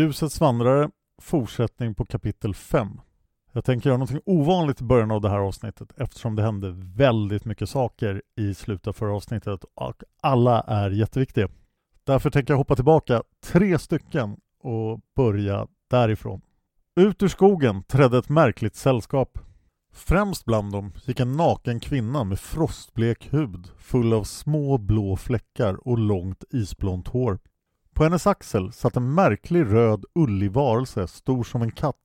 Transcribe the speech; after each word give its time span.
Ljusets 0.00 0.40
vandrare, 0.40 0.90
fortsättning 1.22 1.94
på 1.94 2.04
kapitel 2.04 2.54
5. 2.54 3.00
Jag 3.52 3.64
tänker 3.64 3.90
göra 3.90 3.98
något 3.98 4.22
ovanligt 4.26 4.80
i 4.80 4.84
början 4.84 5.10
av 5.10 5.20
det 5.20 5.30
här 5.30 5.38
avsnittet 5.38 5.92
eftersom 5.96 6.36
det 6.36 6.42
hände 6.42 6.74
väldigt 6.96 7.44
mycket 7.44 7.68
saker 7.68 8.22
i 8.36 8.54
slutet 8.54 8.86
av 8.86 8.92
förra 8.92 9.16
avsnittet 9.16 9.64
och 9.74 10.02
alla 10.20 10.60
är 10.60 10.90
jätteviktiga. 10.90 11.48
Därför 12.04 12.30
tänker 12.30 12.52
jag 12.52 12.58
hoppa 12.58 12.74
tillbaka 12.74 13.22
tre 13.44 13.78
stycken 13.78 14.36
och 14.62 15.00
börja 15.16 15.66
därifrån. 15.90 16.40
Ut 17.00 17.22
ur 17.22 17.28
skogen 17.28 17.82
trädde 17.82 18.18
ett 18.18 18.28
märkligt 18.28 18.76
sällskap. 18.76 19.38
Främst 19.92 20.44
bland 20.44 20.72
dem 20.72 20.92
gick 21.04 21.20
en 21.20 21.32
naken 21.36 21.80
kvinna 21.80 22.24
med 22.24 22.40
frostblek 22.40 23.32
hud 23.32 23.68
full 23.78 24.12
av 24.12 24.24
små 24.24 24.78
blå 24.78 25.16
fläckar 25.16 25.88
och 25.88 25.98
långt 25.98 26.44
isblont 26.50 27.08
hår. 27.08 27.38
På 28.00 28.04
hennes 28.04 28.26
axel 28.26 28.72
satt 28.72 28.96
en 28.96 29.14
märklig 29.14 29.64
röd 29.64 30.04
ullig 30.14 30.52
varelse 30.52 31.08
stor 31.08 31.44
som 31.44 31.62
en 31.62 31.70
katt 31.70 31.96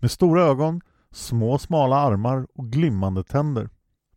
med 0.00 0.10
stora 0.10 0.42
ögon, 0.42 0.80
små 1.12 1.58
smala 1.58 1.96
armar 1.96 2.46
och 2.54 2.72
glimmande 2.72 3.24
tänder. 3.24 3.70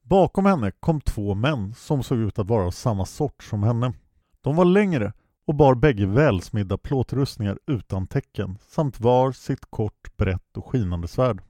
Bakom 0.03 0.45
henne 0.45 0.71
kom 0.71 1.01
två 1.01 1.35
män 1.35 1.73
som 1.73 2.03
såg 2.03 2.17
ut 2.17 2.39
att 2.39 2.47
vara 2.47 2.65
av 2.65 2.71
samma 2.71 3.05
sort 3.05 3.43
som 3.43 3.63
henne. 3.63 3.93
De 4.41 4.55
var 4.55 4.65
längre 4.65 5.13
och 5.45 5.55
bar 5.55 5.75
bägge 5.75 6.05
välsmidda 6.05 6.77
plåtrustningar 6.77 7.59
utan 7.67 8.07
tecken 8.07 8.57
samt 8.67 8.99
var 8.99 9.31
sitt 9.31 9.65
kort, 9.69 10.17
brett 10.17 10.57
och 10.57 10.65
skinande 10.65 11.07
svärd. 11.07 11.41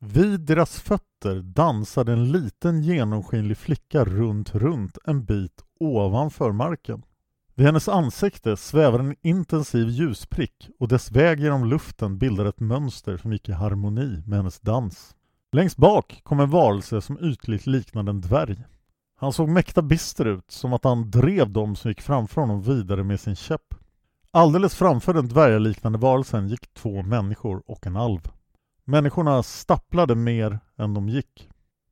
Vid 0.00 0.40
deras 0.40 0.80
fötter 0.80 1.42
dansade 1.42 2.12
en 2.12 2.32
liten 2.32 2.82
genomskinlig 2.82 3.56
flicka 3.56 4.04
runt, 4.04 4.54
runt 4.54 4.98
en 5.04 5.24
bit 5.24 5.64
ovanför 5.80 6.52
marken. 6.52 7.02
Vid 7.56 7.66
hennes 7.66 7.88
ansikte 7.88 8.56
svävade 8.56 9.04
en 9.04 9.16
intensiv 9.22 9.88
ljusprick 9.88 10.70
och 10.78 10.88
dess 10.88 11.10
väg 11.10 11.40
genom 11.40 11.64
luften 11.64 12.18
bildade 12.18 12.48
ett 12.48 12.60
mönster 12.60 13.16
som 13.16 13.32
gick 13.32 13.48
i 13.48 13.52
harmoni 13.52 14.22
med 14.26 14.38
hennes 14.38 14.60
dans. 14.60 15.16
Längst 15.52 15.76
bak 15.76 16.20
kom 16.22 16.40
en 16.40 16.50
varelse 16.50 17.00
som 17.00 17.24
ytligt 17.24 17.66
liknade 17.66 18.10
en 18.10 18.20
dvärg. 18.20 18.64
Han 19.16 19.32
såg 19.32 19.48
mäkta 19.48 19.82
bister 19.82 20.24
ut, 20.24 20.50
som 20.50 20.72
att 20.72 20.84
han 20.84 21.10
drev 21.10 21.50
dem 21.50 21.76
som 21.76 21.90
gick 21.90 22.00
framför 22.00 22.40
honom 22.40 22.62
vidare 22.62 23.04
med 23.04 23.20
sin 23.20 23.36
käpp. 23.36 23.74
Alldeles 24.30 24.74
framför 24.74 25.14
den 25.14 25.28
dvärgaliknande 25.28 25.98
varelsen 25.98 26.48
gick 26.48 26.74
två 26.74 27.02
människor 27.02 27.62
och 27.66 27.86
en 27.86 27.96
alv. 27.96 28.30
Människorna 28.84 29.42
stapplade 29.42 30.14
mer 30.14 30.58
än 30.76 30.94
de 30.94 31.08
gick. 31.08 31.48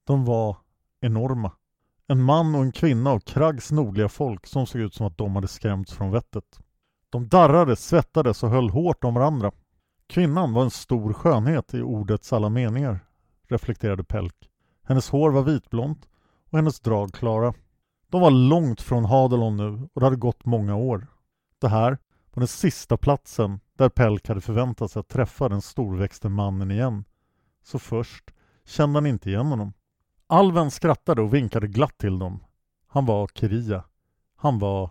De 0.06 0.24
var 0.24 0.56
enorma. 1.00 1.52
En 2.12 2.22
man 2.22 2.54
och 2.54 2.62
en 2.62 2.72
kvinna 2.72 3.10
av 3.10 3.20
Krags 3.20 3.72
nordliga 3.72 4.08
folk 4.08 4.46
som 4.46 4.66
såg 4.66 4.80
ut 4.80 4.94
som 4.94 5.06
att 5.06 5.18
de 5.18 5.34
hade 5.34 5.48
skrämts 5.48 5.92
från 5.92 6.10
vettet. 6.10 6.60
De 7.10 7.28
darrade, 7.28 7.76
svettades 7.76 8.42
och 8.42 8.50
höll 8.50 8.70
hårt 8.70 9.04
om 9.04 9.14
varandra. 9.14 9.52
Kvinnan 10.06 10.52
var 10.52 10.62
en 10.62 10.70
stor 10.70 11.12
skönhet 11.12 11.74
i 11.74 11.82
ordets 11.82 12.32
alla 12.32 12.48
meningar, 12.48 13.00
reflekterade 13.48 14.04
Pelk. 14.04 14.34
Hennes 14.82 15.10
hår 15.10 15.30
var 15.30 15.42
vitblont 15.42 16.08
och 16.50 16.58
hennes 16.58 16.80
drag 16.80 17.12
klara. 17.12 17.54
De 18.10 18.20
var 18.20 18.30
långt 18.30 18.80
från 18.80 19.04
Hadelon 19.04 19.56
nu 19.56 19.88
och 19.94 20.00
det 20.00 20.06
hade 20.06 20.16
gått 20.16 20.44
många 20.44 20.76
år. 20.76 21.06
Det 21.60 21.68
här 21.68 21.98
var 22.34 22.40
den 22.40 22.48
sista 22.48 22.96
platsen 22.96 23.60
där 23.76 23.88
Pelk 23.88 24.28
hade 24.28 24.40
förväntat 24.40 24.90
sig 24.90 25.00
att 25.00 25.08
träffa 25.08 25.48
den 25.48 25.62
storväxte 25.62 26.28
mannen 26.28 26.70
igen. 26.70 27.04
Så 27.62 27.78
först 27.78 28.30
kände 28.64 28.96
han 28.96 29.06
inte 29.06 29.30
igen 29.30 29.46
honom. 29.46 29.72
Alven 30.32 30.70
skrattade 30.70 31.22
och 31.22 31.34
vinkade 31.34 31.66
glatt 31.66 31.98
till 31.98 32.18
dem. 32.18 32.44
Han 32.88 33.06
var 33.06 33.26
Kiria. 33.26 33.84
Han 34.36 34.58
var 34.58 34.90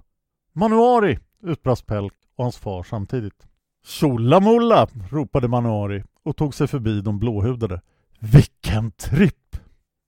Manuari! 0.54 1.20
utbrast 1.44 1.86
Pelk 1.86 2.14
och 2.36 2.44
hans 2.44 2.58
far 2.58 2.84
samtidigt. 2.84 3.48
“Tjolamulla!” 3.86 4.88
ropade 5.10 5.48
Manuari 5.48 6.04
och 6.24 6.38
tog 6.38 6.54
sig 6.54 6.68
förbi 6.68 7.02
de 7.02 7.20
blåhudade. 7.20 7.82
Vilken 8.20 8.92
tripp! 8.92 9.56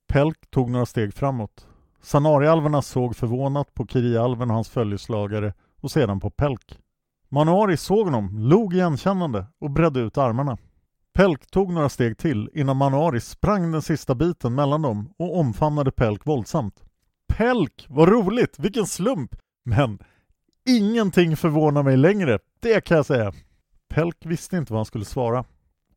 Pelk 0.07 0.51
tog 0.51 0.69
några 0.69 0.85
steg 0.85 1.13
framåt. 1.13 1.67
Sanarialverna 2.01 2.81
såg 2.81 3.15
förvånat 3.15 3.73
på 3.73 3.87
Kirialven 3.87 4.49
och 4.49 4.55
hans 4.55 4.69
följeslagare 4.69 5.53
och 5.81 5.91
sedan 5.91 6.19
på 6.19 6.29
Pelk. 6.29 6.79
Manuari 7.29 7.77
såg 7.77 8.05
honom, 8.05 8.37
log 8.39 8.73
igenkännande 8.73 9.45
och 9.59 9.71
bredde 9.71 9.99
ut 9.99 10.17
armarna. 10.17 10.57
Pelk 11.13 11.51
tog 11.51 11.73
några 11.73 11.89
steg 11.89 12.17
till 12.17 12.49
innan 12.53 12.77
Manuari 12.77 13.19
sprang 13.19 13.71
den 13.71 13.81
sista 13.81 14.15
biten 14.15 14.55
mellan 14.55 14.81
dem 14.81 15.13
och 15.17 15.39
omfamnade 15.39 15.91
Pelk 15.91 16.25
våldsamt. 16.25 16.83
Pelk, 17.27 17.85
vad 17.89 18.09
roligt, 18.09 18.59
vilken 18.59 18.87
slump! 18.87 19.35
Men 19.65 19.99
ingenting 20.65 21.37
förvånar 21.37 21.83
mig 21.83 21.97
längre, 21.97 22.39
det 22.59 22.81
kan 22.81 22.97
jag 22.97 23.05
säga. 23.05 23.33
Pelk 23.89 24.17
visste 24.25 24.57
inte 24.57 24.73
vad 24.73 24.79
han 24.79 24.85
skulle 24.85 25.05
svara. 25.05 25.45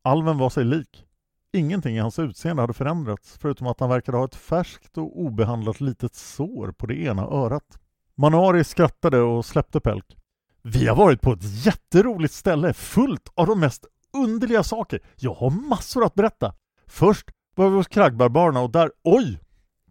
Alven 0.02 0.38
var 0.38 0.50
sig 0.50 0.64
lik. 0.64 1.06
Ingenting 1.52 1.96
i 1.96 2.00
hans 2.00 2.18
utseende 2.18 2.62
hade 2.62 2.74
förändrats 2.74 3.38
förutom 3.40 3.66
att 3.66 3.80
han 3.80 3.88
verkade 3.88 4.18
ha 4.18 4.24
ett 4.24 4.34
färskt 4.34 4.98
och 4.98 5.20
obehandlat 5.20 5.80
litet 5.80 6.14
sår 6.14 6.72
på 6.72 6.86
det 6.86 6.94
ena 6.94 7.22
örat. 7.22 7.78
Manuari 8.14 8.64
skrattade 8.64 9.20
och 9.20 9.44
släppte 9.44 9.80
Pelk. 9.80 10.16
Vi 10.62 10.86
har 10.86 10.96
varit 10.96 11.20
på 11.20 11.32
ett 11.32 11.66
jätteroligt 11.66 12.34
ställe 12.34 12.72
fullt 12.72 13.32
av 13.34 13.46
de 13.46 13.60
mest 13.60 13.86
underliga 14.12 14.62
saker. 14.62 15.00
Jag 15.16 15.34
har 15.34 15.50
massor 15.50 16.04
att 16.04 16.14
berätta. 16.14 16.54
Först 16.86 17.30
var 17.54 17.70
vi 17.70 17.76
hos 17.76 17.88
Kraggbarbarerna 17.88 18.60
och 18.60 18.70
där, 18.70 18.90
oj! 19.04 19.40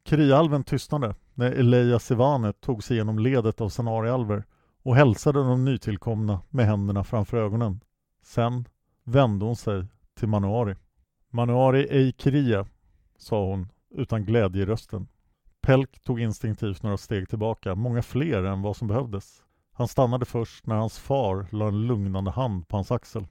Krialven 0.04 0.64
tystnade 0.64 1.16
när 1.34 1.52
Eleja 1.52 2.00
Sivane 2.00 2.54
tog 2.54 2.84
sig 2.84 2.96
igenom 2.96 3.20
ledet 3.20 3.62
av 3.62 3.70
Sanarialver 3.70 4.44
och 4.84 4.96
hälsade 4.96 5.40
de 5.40 5.66
nytillkomna 5.66 6.42
med 6.50 6.66
händerna 6.66 7.04
framför 7.04 7.38
ögonen. 7.38 7.80
Sen 8.24 8.68
vände 9.04 9.46
hon 9.46 9.56
sig 9.56 9.86
till 10.20 10.28
Manuari. 10.28 10.76
Manuari 11.30 11.88
ej 11.90 12.14
Kiria, 12.18 12.66
sa 13.18 13.46
hon 13.46 13.68
utan 13.96 14.26
glädje 14.26 14.62
i 14.62 14.66
rösten. 14.66 15.08
Pelk 15.62 16.00
tog 16.00 16.22
instinktivt 16.22 16.84
några 16.84 16.98
steg 16.98 17.30
tillbaka, 17.30 17.76
många 17.76 18.02
fler 18.02 18.44
än 18.44 18.62
vad 18.62 18.78
som 18.78 18.88
behövdes. 18.88 19.44
Han 19.74 19.88
stannade 19.88 20.26
först 20.26 20.66
när 20.66 20.76
hans 20.76 21.00
far 21.00 21.48
la 21.52 21.68
en 21.68 21.88
lugnande 21.88 22.32
hand 22.32 22.68
på 22.68 22.78
hans 22.78 22.92
axel. 22.92 23.28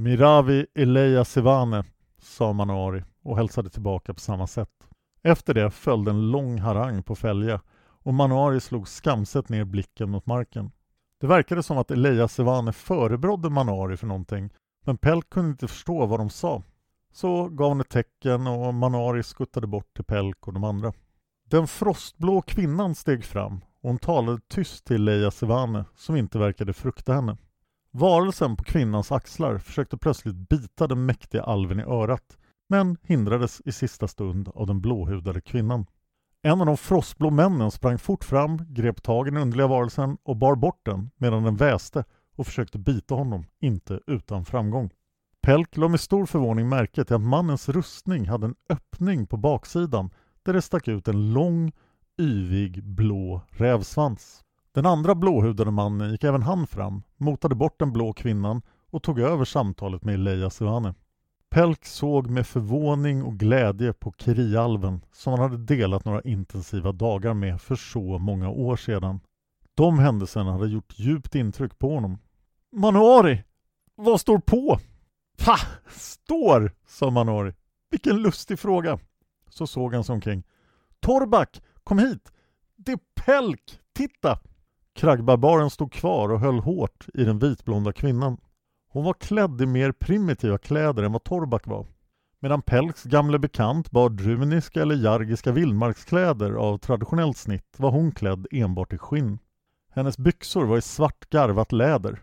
Miravi 0.00 0.66
Eleja 0.74 1.24
Sivane, 1.24 1.84
sa 2.18 2.52
Manuari 2.52 3.04
och 3.22 3.36
hälsade 3.36 3.70
tillbaka 3.70 4.14
på 4.14 4.20
samma 4.20 4.46
sätt. 4.46 4.88
Efter 5.22 5.54
det 5.54 5.70
följde 5.70 6.10
en 6.10 6.30
lång 6.30 6.58
harang 6.58 7.02
på 7.02 7.16
fälge 7.16 7.60
och 7.80 8.14
Manuari 8.14 8.60
slog 8.60 8.88
skamset 8.88 9.48
ner 9.48 9.64
blicken 9.64 10.10
mot 10.10 10.26
marken. 10.26 10.70
Det 11.20 11.26
verkade 11.26 11.62
som 11.62 11.78
att 11.78 11.90
Eleja 11.90 12.28
Sevane 12.28 12.72
förebrådde 12.72 13.50
Manuari 13.50 13.96
för 13.96 14.06
någonting 14.06 14.50
men 14.84 14.98
Pelk 14.98 15.30
kunde 15.30 15.50
inte 15.50 15.68
förstå 15.68 16.06
vad 16.06 16.20
de 16.20 16.30
sa. 16.30 16.62
Så 17.12 17.48
gav 17.48 17.68
hon 17.68 17.80
ett 17.80 17.88
tecken 17.88 18.46
och 18.46 18.74
Manuari 18.74 19.22
skuttade 19.22 19.66
bort 19.66 19.94
till 19.94 20.04
Pelk 20.04 20.46
och 20.46 20.52
de 20.52 20.64
andra. 20.64 20.92
Den 21.44 21.66
frostblå 21.66 22.42
kvinnan 22.42 22.94
steg 22.94 23.24
fram 23.24 23.56
och 23.56 23.88
hon 23.88 23.98
talade 23.98 24.40
tyst 24.48 24.84
till 24.84 25.04
Leia 25.04 25.30
Sevane 25.30 25.84
som 25.96 26.16
inte 26.16 26.38
verkade 26.38 26.72
frukta 26.72 27.12
henne. 27.12 27.36
Varelsen 27.92 28.56
på 28.56 28.64
kvinnans 28.64 29.12
axlar 29.12 29.58
försökte 29.58 29.96
plötsligt 29.96 30.48
bita 30.48 30.86
den 30.86 31.06
mäktiga 31.06 31.42
alven 31.42 31.80
i 31.80 31.82
örat 31.82 32.38
men 32.68 32.96
hindrades 33.02 33.62
i 33.64 33.72
sista 33.72 34.08
stund 34.08 34.48
av 34.54 34.66
den 34.66 34.80
blåhudade 34.80 35.40
kvinnan. 35.40 35.86
En 36.42 36.60
av 36.60 36.66
de 36.66 36.76
frostblå 36.76 37.30
männen 37.30 37.70
sprang 37.70 37.98
fort 37.98 38.24
fram, 38.24 38.64
grep 38.68 39.02
tag 39.02 39.28
i 39.28 39.30
den 39.30 39.42
underliga 39.42 39.66
varelsen 39.66 40.16
och 40.22 40.36
bar 40.36 40.54
bort 40.54 40.80
den 40.82 41.10
medan 41.16 41.42
den 41.42 41.56
väste 41.56 42.04
och 42.36 42.46
försökte 42.46 42.78
bita 42.78 43.14
honom, 43.14 43.44
inte 43.60 44.00
utan 44.06 44.44
framgång. 44.44 44.90
Pelk 45.42 45.76
lade 45.76 45.90
med 45.90 46.00
stor 46.00 46.26
förvåning 46.26 46.68
märke 46.68 47.04
till 47.04 47.16
att 47.16 47.22
mannens 47.22 47.68
rustning 47.68 48.28
hade 48.28 48.46
en 48.46 48.54
öppning 48.68 49.26
på 49.26 49.36
baksidan 49.36 50.10
där 50.42 50.52
det 50.52 50.62
stack 50.62 50.88
ut 50.88 51.08
en 51.08 51.32
lång, 51.32 51.72
yvig 52.20 52.84
blå 52.84 53.40
rävsvans. 53.50 54.44
Den 54.74 54.86
andra 54.86 55.14
blåhudade 55.14 55.70
mannen 55.70 56.10
gick 56.10 56.24
även 56.24 56.42
han 56.42 56.66
fram, 56.66 57.02
motade 57.16 57.54
bort 57.54 57.78
den 57.78 57.92
blå 57.92 58.12
kvinnan 58.12 58.62
och 58.90 59.02
tog 59.02 59.18
över 59.18 59.44
samtalet 59.44 60.04
med 60.04 60.18
Leia 60.18 60.50
Sivane. 60.50 60.94
Pelk 61.50 61.84
såg 61.84 62.30
med 62.30 62.46
förvåning 62.46 63.22
och 63.22 63.38
glädje 63.38 63.92
på 63.92 64.12
Kirialven 64.18 65.04
som 65.12 65.32
han 65.32 65.42
hade 65.42 65.64
delat 65.64 66.04
några 66.04 66.22
intensiva 66.22 66.92
dagar 66.92 67.34
med 67.34 67.60
för 67.60 67.76
så 67.76 68.18
många 68.18 68.50
år 68.50 68.76
sedan. 68.76 69.20
De 69.74 69.98
händelserna 69.98 70.52
hade 70.52 70.68
gjort 70.68 70.98
djupt 70.98 71.34
intryck 71.34 71.78
på 71.78 71.94
honom. 71.94 72.18
Manuari! 72.72 73.44
Vad 73.94 74.20
står 74.20 74.38
på? 74.38 74.78
Ha! 75.46 75.56
Står! 75.90 76.72
sa 76.86 77.10
Manuari. 77.10 77.54
Vilken 77.90 78.16
lustig 78.16 78.58
fråga. 78.58 78.98
Så 79.48 79.66
såg 79.66 79.94
han 79.94 80.04
sig 80.04 80.12
omkring. 80.12 80.42
Torbak, 81.00 81.62
kom 81.84 81.98
hit! 81.98 82.32
Det 82.76 82.92
är 82.92 82.98
Pelk! 83.14 83.78
Titta! 83.92 84.38
Kraggbarbaren 84.94 85.70
stod 85.70 85.92
kvar 85.92 86.28
och 86.28 86.40
höll 86.40 86.58
hårt 86.58 87.06
i 87.14 87.24
den 87.24 87.38
vitblonda 87.38 87.92
kvinnan. 87.92 88.36
Hon 88.88 89.04
var 89.04 89.14
klädd 89.14 89.60
i 89.60 89.66
mer 89.66 89.92
primitiva 89.92 90.58
kläder 90.58 91.02
än 91.02 91.12
vad 91.12 91.24
Torbak 91.24 91.66
var. 91.66 91.86
Medan 92.40 92.62
Pelks 92.62 93.04
gamle 93.04 93.38
bekant 93.38 93.90
bar 93.90 94.10
druniska 94.10 94.82
eller 94.82 94.94
jargiska 94.94 95.52
vildmarkskläder 95.52 96.52
av 96.52 96.78
traditionellt 96.78 97.36
snitt 97.36 97.74
var 97.76 97.90
hon 97.90 98.12
klädd 98.12 98.46
enbart 98.50 98.92
i 98.92 98.98
skinn. 98.98 99.38
Hennes 99.92 100.18
byxor 100.18 100.64
var 100.64 100.78
i 100.78 100.82
svart 100.82 101.30
garvat 101.30 101.72
läder. 101.72 102.22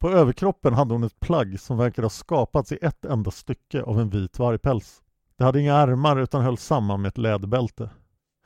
På 0.00 0.10
överkroppen 0.10 0.74
hade 0.74 0.94
hon 0.94 1.04
ett 1.04 1.20
plagg 1.20 1.60
som 1.60 1.78
verkade 1.78 2.04
ha 2.04 2.10
skapats 2.10 2.72
i 2.72 2.78
ett 2.82 3.04
enda 3.04 3.30
stycke 3.30 3.82
av 3.82 4.00
en 4.00 4.10
vit 4.10 4.38
vargpäls. 4.38 5.02
Det 5.36 5.44
hade 5.44 5.60
inga 5.60 5.74
ärmar 5.74 6.16
utan 6.16 6.42
höll 6.42 6.58
samman 6.58 7.02
med 7.02 7.08
ett 7.08 7.18
läderbälte. 7.18 7.90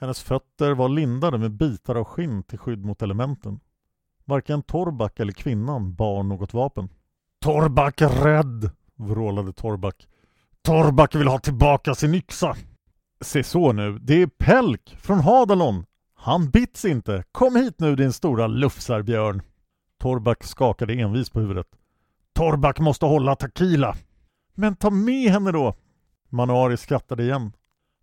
Hennes 0.01 0.23
fötter 0.23 0.75
var 0.75 0.89
lindade 0.89 1.39
med 1.39 1.51
bitar 1.51 1.95
av 1.95 2.05
skinn 2.05 2.43
till 2.43 2.59
skydd 2.59 2.85
mot 2.85 3.03
elementen. 3.03 3.61
Varken 4.25 4.63
Torbak 4.63 5.21
eller 5.21 5.33
kvinnan 5.33 5.95
bar 5.95 6.23
något 6.23 6.55
vapen. 6.55 6.89
Torbak 7.41 8.01
är 8.01 8.09
rädd! 8.09 8.71
vrålade 8.97 9.53
Torbak. 9.53 10.09
Torbak 10.63 11.15
vill 11.15 11.29
ha 11.29 11.39
tillbaka 11.39 11.95
sin 11.95 12.15
yxa! 12.15 12.57
Se 13.21 13.45
så 13.45 13.73
nu, 13.73 13.99
det 13.99 14.23
är 14.23 14.27
Pelk 14.27 14.97
från 15.01 15.21
Hadalon! 15.21 15.85
Han 16.15 16.51
bits 16.51 16.85
inte! 16.85 17.25
Kom 17.33 17.57
hit 17.57 17.81
nu 17.81 17.97
din 17.97 18.13
stora 18.13 18.47
lufsarbjörn! 18.47 19.43
Torbak 20.01 20.45
skakade 20.45 20.95
envis 20.95 21.31
på 21.31 21.41
huvudet. 21.41 21.67
Torbak 22.35 22.81
måste 22.81 23.07
hålla 23.07 23.37
Takila! 23.37 23.97
Men 24.55 24.77
ta 24.77 24.91
med 24.91 25.31
henne 25.31 25.53
då! 25.53 25.75
Manuari 26.29 26.77
skrattade 26.77 27.23
igen. 27.23 27.53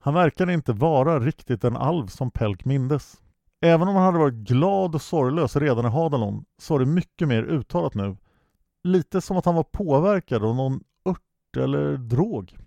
Han 0.06 0.14
verkade 0.14 0.54
inte 0.54 0.74
vara 0.74 1.20
riktigt 1.20 1.62
den 1.62 1.78
alv 1.78 2.08
som 2.08 2.32
Pelk 2.32 2.66
mindes. 2.66 3.22
Även 3.62 3.88
om 3.88 3.96
han 3.96 4.04
hade 4.04 4.18
varit 4.18 4.34
glad 4.34 4.96
och 4.96 5.02
sorglös 5.02 5.56
redan 5.56 5.86
i 5.86 5.90
Hadalon 5.90 6.46
så 6.58 6.74
var 6.74 6.80
det 6.80 6.86
mycket 6.86 7.28
mer 7.28 7.44
uttalat 7.44 7.96
nu. 7.96 8.18
Lite 8.84 9.22
som 9.22 9.38
att 9.38 9.46
han 9.46 9.56
var 9.56 9.64
påverkad 9.64 10.44
av 10.44 10.56
någon 10.56 10.84
ört 11.06 11.58
eller 11.58 11.98
drog. 11.98 12.58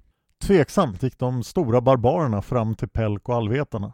Tveksamt 0.43 1.02
gick 1.02 1.19
de 1.19 1.43
stora 1.43 1.81
barbarerna 1.81 2.43
fram 2.43 2.75
till 2.75 2.88
Pelk 2.88 3.29
och 3.29 3.35
allvetarna. 3.35 3.93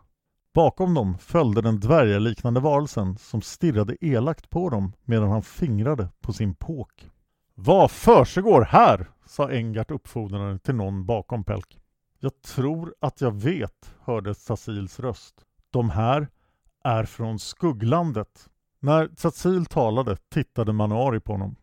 Bakom 0.55 0.94
dem 0.94 1.19
följde 1.19 1.62
den 1.62 1.81
dvärgaliknande 1.81 2.61
varelsen 2.61 3.19
som 3.19 3.43
stirrade 3.43 3.96
elakt 4.00 4.50
på 4.50 4.70
dem 4.70 4.93
medan 5.05 5.31
han 5.31 5.43
fingrade 5.43 6.08
på 6.20 6.32
sin 6.32 6.55
påk. 6.55 7.11
Vad 7.55 7.91
försiggår 7.91 8.62
här? 8.62 9.11
sa 9.26 9.50
Engart 9.50 9.91
uppfordrande 9.91 10.58
till 10.58 10.75
någon 10.75 11.06
bakom 11.06 11.44
Pelk. 11.44 11.81
Jag 12.25 12.43
tror 12.43 12.94
att 13.00 13.21
jag 13.21 13.31
vet, 13.31 13.94
hörde 14.00 14.35
Sassils 14.35 15.00
röst. 15.00 15.35
De 15.71 15.91
här 15.91 16.29
är 16.85 17.05
från 17.05 17.38
skugglandet. 17.38 18.49
När 18.81 19.09
Tsatzil 19.09 19.67
talade 19.67 20.17
tittade 20.17 20.73
Manuari 20.73 21.21
på 21.21 21.32
honom. 21.32 21.56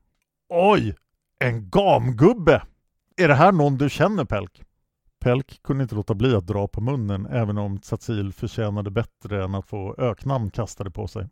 Oj! 0.49 0.95
En 1.39 1.69
gamgubbe! 1.69 2.63
Är 3.17 3.27
det 3.27 3.33
här 3.33 3.51
någon 3.51 3.77
du 3.77 3.89
känner 3.89 4.25
Pelk? 4.25 4.63
Pelk 5.19 5.63
kunde 5.63 5.83
inte 5.83 5.95
låta 5.95 6.13
bli 6.13 6.35
att 6.35 6.47
dra 6.47 6.67
på 6.67 6.81
munnen 6.81 7.25
även 7.25 7.57
om 7.57 7.79
Tsatzil 7.79 8.33
förtjänade 8.33 8.91
bättre 8.91 9.43
än 9.43 9.55
att 9.55 9.67
få 9.67 9.95
öknamn 9.97 10.51
kastade 10.51 10.91
på 10.91 11.07
sig. 11.07 11.29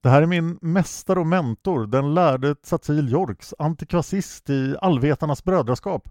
Det 0.00 0.08
här 0.08 0.22
är 0.22 0.26
min 0.26 0.58
mästare 0.62 1.20
och 1.20 1.26
mentor, 1.26 1.86
den 1.86 2.14
lärde 2.14 2.54
Tsatzil 2.54 3.12
Jorks, 3.12 3.54
antikvasist 3.58 4.50
i 4.50 4.76
Allvetarnas 4.80 5.44
brödraskap. 5.44 6.08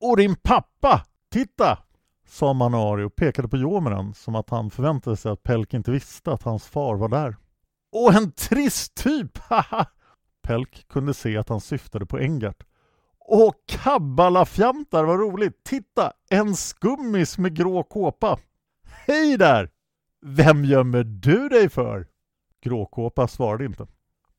Och 0.00 0.16
din 0.16 0.36
pappa! 0.36 1.04
Titta! 1.30 1.78
Sa 2.26 2.52
Manari 2.52 3.04
och 3.04 3.16
pekade 3.16 3.48
på 3.48 3.56
Jomeran 3.56 4.14
som 4.14 4.34
att 4.34 4.50
han 4.50 4.70
förväntade 4.70 5.16
sig 5.16 5.32
att 5.32 5.42
Pelk 5.42 5.74
inte 5.74 5.90
visste 5.90 6.32
att 6.32 6.42
hans 6.42 6.66
far 6.66 6.96
var 6.96 7.08
där. 7.08 7.36
Åh, 7.92 8.16
en 8.16 8.32
trist 8.32 8.94
typ! 8.94 9.38
Haha! 9.38 9.86
Pelk 10.42 10.88
kunde 10.88 11.14
se 11.14 11.36
att 11.36 11.48
han 11.48 11.60
syftade 11.60 12.06
på 12.06 12.18
Engart. 12.18 12.66
Åh, 13.18 13.52
kabbalafjantar, 13.66 15.04
vad 15.04 15.20
roligt! 15.20 15.64
Titta, 15.64 16.12
en 16.30 16.56
skummis 16.56 17.38
med 17.38 17.56
grå 17.56 17.82
kåpa! 17.82 18.38
Hej 18.84 19.36
där! 19.38 19.70
Vem 20.24 20.64
gömmer 20.64 21.04
du 21.04 21.48
dig 21.48 21.68
för? 21.68 22.06
Gråkåpa 22.62 23.28
svarade 23.28 23.64
inte. 23.64 23.86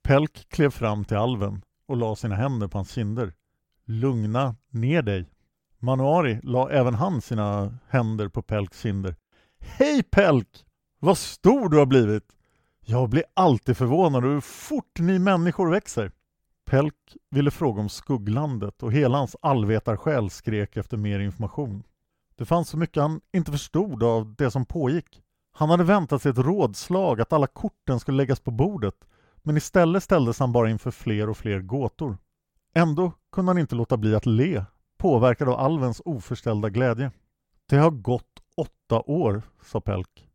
Pelk 0.04 0.50
klev 0.50 0.70
fram 0.70 1.06
till 1.06 1.18
alven 1.18 1.62
och 1.88 1.98
la 1.98 2.16
sina 2.16 2.36
händer 2.36 2.68
på 2.68 2.78
hans 2.78 2.92
kinder. 2.92 3.34
Lugna 3.86 4.56
ner 4.70 5.02
dig. 5.02 5.33
Manuari 5.84 6.40
la 6.44 6.70
även 6.70 6.94
han 6.94 7.22
sina 7.22 7.78
händer 7.90 8.28
på 8.28 8.42
Pelks 8.42 8.82
kinder. 8.82 9.16
Hej 9.60 10.04
Pelk! 10.04 10.66
Vad 11.00 11.18
stor 11.18 11.70
du 11.70 11.78
har 11.78 11.86
blivit! 11.86 12.24
Jag 12.86 13.10
blir 13.10 13.24
alltid 13.34 13.78
förvånad 13.78 14.24
över 14.24 14.34
hur 14.34 14.42
fort 14.42 15.00
ni 15.00 15.20
människor 15.20 15.70
växer. 15.70 16.12
Pelk 16.66 16.96
ville 17.32 17.52
fråga 17.52 17.82
om 17.82 17.90
skugglandet 17.90 18.84
och 18.84 18.94
hela 18.94 19.18
hans 19.18 19.36
allvetarsjäl 19.42 20.30
skrek 20.30 20.78
efter 20.78 20.98
mer 20.98 21.20
information. 21.20 21.84
Det 22.36 22.46
fanns 22.46 22.70
så 22.70 22.78
mycket 22.78 23.02
han 23.02 23.22
inte 23.34 23.52
förstod 23.52 24.04
av 24.04 24.36
det 24.38 24.52
som 24.52 24.66
pågick. 24.66 25.22
Han 25.52 25.70
hade 25.70 25.84
väntat 25.84 26.22
sig 26.22 26.32
ett 26.32 26.38
rådslag 26.38 27.22
att 27.22 27.34
alla 27.34 27.48
korten 27.48 28.00
skulle 28.00 28.18
läggas 28.18 28.40
på 28.40 28.52
bordet 28.52 28.96
men 29.42 29.58
istället 29.58 30.04
ställdes 30.04 30.40
han 30.40 30.52
bara 30.52 30.70
inför 30.70 30.92
fler 30.92 31.30
och 31.30 31.38
fler 31.38 31.60
gåtor. 31.60 32.18
Ändå 32.76 33.12
kunde 33.32 33.50
han 33.50 33.58
inte 33.58 33.76
låta 33.76 33.98
bli 33.98 34.16
att 34.16 34.26
le, 34.26 34.66
påverkad 35.04 35.50
av 35.50 35.60
alvens 35.60 36.02
oförställda 36.06 36.70
glädje. 36.70 37.12
Det 37.70 37.78
har 37.78 37.92
gått 37.92 38.40
åtta 38.58 39.02
år, 39.06 39.42
sa 39.72 39.82
Pelk. 39.82 40.28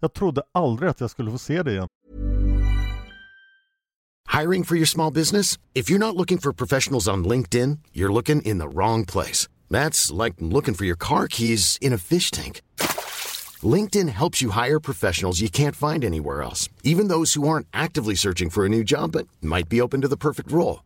Jag 0.00 0.12
trodde 0.12 0.42
aldrig 0.52 0.90
att 0.90 1.00
jag 1.00 1.10
skulle 1.10 1.30
få 1.30 1.38
se 1.38 1.62
det 1.62 1.72
igen. 1.72 1.88
Hiring 4.40 4.64
for 4.64 4.76
your 4.76 4.86
small 4.86 5.12
business? 5.12 5.58
If 5.74 5.90
you're 5.90 5.98
not 5.98 6.14
looking 6.14 6.38
for 6.38 6.52
professionals 6.52 7.08
on 7.08 7.28
LinkedIn, 7.28 7.78
you're 7.92 8.12
looking 8.12 8.42
in 8.42 8.58
the 8.58 8.68
wrong 8.68 9.06
place. 9.06 9.48
That's 9.70 10.24
like 10.24 10.34
looking 10.38 10.74
for 10.74 10.86
your 10.86 10.98
car 10.98 11.26
keys 11.30 11.78
in 11.80 11.92
a 11.92 11.98
fish 11.98 12.30
tank. 12.30 12.62
LinkedIn 13.74 14.08
helps 14.08 14.42
you 14.42 14.50
hire 14.50 14.80
professionals 14.80 15.40
you 15.40 15.50
can't 15.50 15.76
find 15.76 16.04
anywhere 16.04 16.42
else, 16.42 16.70
even 16.82 17.08
those 17.08 17.34
who 17.34 17.48
aren't 17.48 17.66
actively 17.72 18.16
searching 18.16 18.50
for 18.50 18.64
a 18.64 18.68
new 18.68 18.84
job 18.84 19.12
but 19.12 19.26
might 19.40 19.68
be 19.68 19.82
open 19.82 20.00
to 20.00 20.08
the 20.08 20.16
perfect 20.16 20.52
role. 20.52 20.85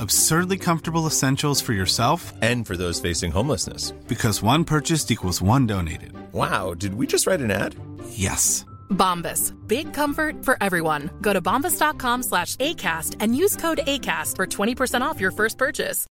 Absurdly 0.00 0.58
comfortable 0.58 1.06
essentials 1.06 1.60
for 1.62 1.72
yourself 1.72 2.32
And 2.42 2.66
for 2.66 2.76
those 2.76 3.00
facing 3.10 3.32
homelessness. 3.32 3.92
because 4.08 4.42
one 4.42 4.64
purchased 4.64 5.10
equals 5.10 5.42
one 5.42 5.66
donated. 5.66 6.12
Wow, 6.32 6.74
did 6.74 6.94
we 6.94 7.06
just 7.06 7.26
write 7.26 7.40
an 7.44 7.50
ad? 7.50 7.74
Yes. 8.10 8.64
Bombas. 8.90 9.52
Big 9.68 9.92
comfort 9.94 10.44
for 10.44 10.56
everyone. 10.60 11.10
Go 11.20 11.32
to 11.32 11.40
bombas.com 11.40 12.22
slash 12.22 12.56
ACAST 12.56 13.16
and 13.20 13.36
use 13.36 13.56
code 13.56 13.80
ACAST 13.86 14.36
for 14.36 14.46
20% 14.46 15.02
off 15.02 15.20
your 15.20 15.32
first 15.32 15.58
purchase. 15.58 16.06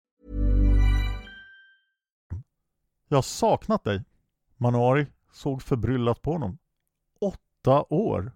Jag 3.09 3.16
har 3.16 3.23
saknat 3.23 3.85
dig. 3.85 4.05
Manuari 4.57 5.07
såg 5.33 5.62
förbryllat 5.62 6.23
på 6.23 6.33
honom. 6.33 6.59
Åtta 7.21 7.85
år? 7.95 8.33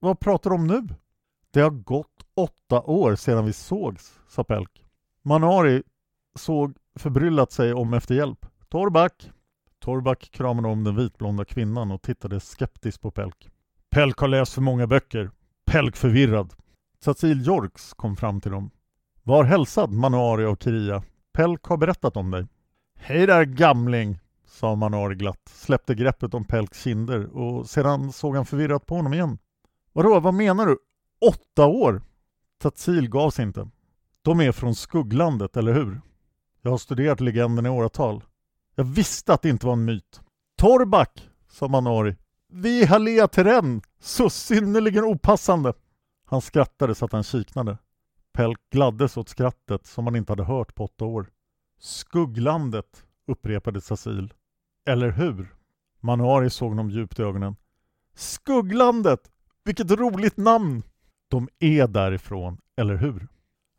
Vad 0.00 0.20
pratar 0.20 0.50
du 0.50 0.56
om 0.56 0.66
nu? 0.66 0.88
Det 1.50 1.60
har 1.60 1.70
gått 1.70 2.06
åtta 2.34 2.80
år 2.80 3.16
sedan 3.16 3.44
vi 3.46 3.52
sågs, 3.52 4.12
sa 4.28 4.44
Pelk. 4.44 4.84
Manuari 5.30 5.82
såg 6.34 6.76
förbryllat 6.96 7.52
sig 7.52 7.74
om 7.74 7.94
efter 7.94 8.14
hjälp. 8.14 8.46
Torback! 8.68 9.30
Torback 9.78 10.30
kramade 10.32 10.68
om 10.68 10.84
den 10.84 10.96
vitblonda 10.96 11.44
kvinnan 11.44 11.90
och 11.90 12.02
tittade 12.02 12.40
skeptiskt 12.40 13.00
på 13.00 13.10
Pelk. 13.10 13.50
Pelk 13.90 14.18
har 14.18 14.28
läst 14.28 14.52
för 14.52 14.60
många 14.60 14.86
böcker. 14.86 15.30
Pelk 15.66 15.96
förvirrad. 15.96 16.54
Cecil 17.04 17.46
Jorks 17.46 17.94
kom 17.94 18.16
fram 18.16 18.40
till 18.40 18.50
dem. 18.50 18.70
Var 19.22 19.44
hälsad 19.44 19.92
Manuari 19.92 20.44
och 20.44 20.62
Kiria. 20.62 21.02
Pelk 21.32 21.64
har 21.64 21.76
berättat 21.76 22.16
om 22.16 22.30
dig. 22.30 22.46
Hej 22.98 23.26
där 23.26 23.44
gamling, 23.44 24.18
sa 24.46 24.74
Manuari 24.74 25.14
glatt, 25.14 25.48
släppte 25.48 25.94
greppet 25.94 26.34
om 26.34 26.44
Pelks 26.44 26.82
kinder 26.82 27.36
och 27.36 27.66
sedan 27.70 28.12
såg 28.12 28.36
han 28.36 28.46
förvirrat 28.46 28.86
på 28.86 28.94
honom 28.94 29.14
igen. 29.14 29.38
Vadå, 29.92 30.20
vad 30.20 30.34
menar 30.34 30.66
du? 30.66 30.78
Åtta 31.20 31.66
år? 31.66 32.02
Tatsil 32.58 33.08
gav 33.08 33.30
sig 33.30 33.44
inte. 33.44 33.68
De 34.22 34.40
är 34.40 34.52
från 34.52 34.74
skugglandet, 34.74 35.56
eller 35.56 35.74
hur? 35.74 36.00
Jag 36.62 36.70
har 36.70 36.78
studerat 36.78 37.20
legenden 37.20 37.66
i 37.66 37.68
åratal. 37.68 38.24
Jag 38.74 38.84
visste 38.84 39.34
att 39.34 39.42
det 39.42 39.48
inte 39.48 39.66
var 39.66 39.72
en 39.72 39.84
myt. 39.84 40.20
Torback, 40.58 41.28
sa 41.48 41.68
Manori. 41.68 42.16
Vi 42.52 42.82
är 42.82 42.86
Halea 42.86 43.28
Terren, 43.28 43.82
så 44.00 44.30
synnerligen 44.30 45.04
opassande. 45.04 45.72
Han 46.26 46.40
skrattade 46.40 46.94
så 46.94 47.04
att 47.04 47.12
han 47.12 47.22
kiknade. 47.22 47.78
Pelk 48.32 48.58
gladdes 48.70 49.16
åt 49.16 49.28
skrattet 49.28 49.86
som 49.86 50.06
han 50.06 50.16
inte 50.16 50.32
hade 50.32 50.44
hört 50.44 50.74
på 50.74 50.84
åtta 50.84 51.04
år. 51.04 51.30
Skugglandet, 51.78 53.04
upprepade 53.26 53.80
Cecil. 53.80 54.34
Eller 54.86 55.10
hur? 55.10 55.54
Manuari 56.00 56.50
såg 56.50 56.68
honom 56.68 56.90
djupt 56.90 57.18
i 57.18 57.22
ögonen. 57.22 57.56
Skugglandet! 58.14 59.30
Vilket 59.64 59.90
roligt 59.90 60.36
namn! 60.36 60.82
De 61.28 61.48
är 61.58 61.86
därifrån, 61.88 62.58
eller 62.76 62.96
hur? 62.96 63.28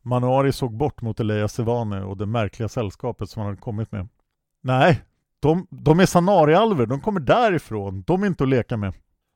Manuari 0.02 0.52
såg 0.52 0.78
bort 0.78 1.02
mot 1.02 1.20
Eleja 1.20 1.48
Sevane 1.48 2.04
och 2.04 2.18
det 2.18 2.26
märkliga 2.26 2.70
sällskapet 2.70 3.30
som 3.30 3.40
han 3.40 3.50
hade 3.50 3.62
kommit 3.62 3.92
med. 3.92 4.08
Nej, 4.62 5.02
de, 5.40 5.68
de 5.70 6.00
är 6.00 6.06
Sanarialver, 6.06 6.86
de 6.86 7.02
kommer 7.02 7.20
därifrån, 7.20 8.04
de 8.08 8.24
är 8.24 8.28
inte 8.28 8.44
att 8.44 8.50
leka 8.50 8.78
med. 8.78 8.94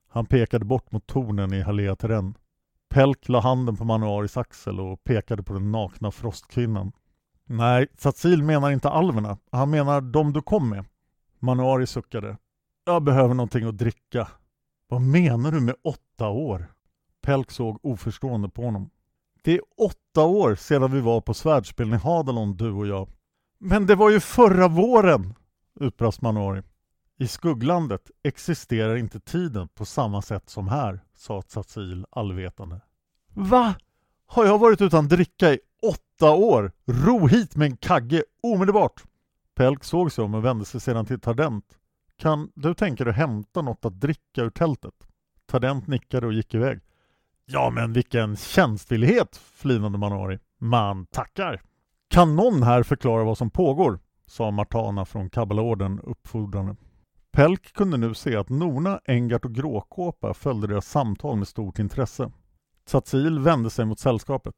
Han 0.10 0.26
pekade 0.26 0.66
bort 0.66 0.92
mot 0.92 1.08
tornen 1.08 1.54
i 1.54 1.62
Halea 1.62 1.96
Terren. 1.96 2.38
Pelk 2.90 3.30
la 3.30 3.40
handen 3.40 3.78
på 3.78 3.84
Manuaris 3.84 4.38
axel 4.38 4.80
och 4.80 5.04
pekade 5.04 5.44
på 5.44 5.54
den 5.54 5.72
nakna 5.72 6.12
frostkvinnan. 6.12 6.92
Nej, 7.46 7.88
Satsil 7.98 8.44
menar 8.44 8.72
inte 8.72 8.90
alverna. 8.90 9.38
Han 9.52 9.70
menar 9.70 10.02
de 10.02 10.34
du 10.34 10.42
kom 10.42 10.70
med. 10.70 10.86
Manuari 11.40 11.88
suckade. 11.88 12.38
Jag 12.86 13.04
behöver 13.04 13.34
någonting 13.34 13.68
att 13.68 13.78
dricka. 13.78 14.28
Vad 14.88 15.02
menar 15.02 15.52
du 15.52 15.60
med 15.60 15.76
åtta 15.84 16.30
år? 16.30 16.66
Pelk 17.22 17.52
såg 17.52 17.80
oförstående 17.84 18.50
på 18.50 18.66
honom. 18.66 18.90
Det 19.46 19.54
är 19.54 19.62
åtta 19.78 20.26
år 20.26 20.56
sedan 20.56 20.92
vi 20.92 21.02
var 21.02 21.22
på 21.22 21.34
svärdspelen 21.34 21.94
i 21.94 21.98
Hadalon, 21.98 22.58
du 22.58 22.72
och 22.72 22.88
jag. 22.88 23.10
Men 23.60 23.86
det 23.86 23.96
var 23.96 24.10
ju 24.10 24.20
förra 24.20 24.68
våren! 24.68 25.34
utbrast 25.80 26.22
Manuari. 26.22 26.62
I 27.20 27.28
skugglandet 27.28 28.12
existerar 28.24 28.96
inte 28.96 29.20
tiden 29.20 29.68
på 29.68 29.86
samma 29.86 30.22
sätt 30.22 30.50
som 30.50 30.68
här, 30.68 31.00
sa 31.16 31.42
Tsatsil 31.42 32.06
allvetande. 32.10 32.82
Va? 33.34 33.76
Har 34.26 34.46
jag 34.46 34.60
varit 34.60 34.82
utan 34.82 35.08
dricka 35.08 35.54
i 35.54 35.60
åtta 35.82 36.32
år? 36.32 36.72
Ro 36.86 37.28
hit 37.28 37.56
med 37.56 37.66
en 37.66 37.78
kagge 37.78 38.24
omedelbart! 38.44 39.04
Pelk 39.56 39.84
såg 39.84 40.12
sig 40.12 40.24
om 40.24 40.36
och 40.36 40.46
vände 40.46 40.66
sig 40.66 40.82
sedan 40.82 41.06
till 41.06 41.20
Tardent. 41.20 41.66
Kan 42.18 42.52
du 42.56 42.74
tänka 42.74 43.04
dig 43.04 43.12
att 43.12 43.18
hämta 43.18 43.62
något 43.62 43.86
att 43.86 44.00
dricka 44.00 44.42
ur 44.42 44.50
tältet? 44.50 45.08
Tardent 45.46 45.88
nickade 45.88 46.28
och 46.28 46.34
gick 46.34 46.54
iväg. 46.54 46.80
Ja 47.46 47.70
men 47.70 47.94
vilken 47.94 48.36
tjänstvillighet, 48.36 49.38
flinade 49.38 49.98
Manori. 49.98 50.40
Man 50.60 51.06
tackar. 51.06 51.62
Kan 52.10 52.36
någon 52.36 52.64
här 52.64 52.84
förklara 52.84 53.24
vad 53.24 53.38
som 53.38 53.50
pågår? 53.50 54.00
sa 54.28 54.52
Martana 54.52 55.06
från 55.06 55.30
Kabbalaorden 55.30 56.00
uppfordrande. 56.00 56.76
Pelk 57.32 57.74
kunde 57.74 57.98
nu 57.98 58.14
se 58.14 58.36
att 58.36 58.50
Norna, 58.50 59.00
Engart 59.06 59.46
och 59.46 59.54
Gråkåpa 59.54 60.34
följde 60.34 60.68
deras 60.68 60.88
samtal 60.88 61.38
med 61.38 61.48
stort 61.48 61.80
intresse. 61.80 62.32
Tsatzil 62.88 63.40
vände 63.40 63.70
sig 63.70 63.86
mot 63.86 64.00
sällskapet. 64.00 64.56